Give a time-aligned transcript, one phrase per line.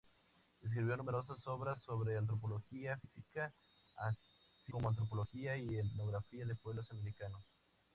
[0.63, 3.53] Escribió numerosas obras sobre antropología física,
[3.97, 7.43] así como antropología y etnografía de pueblos americanos.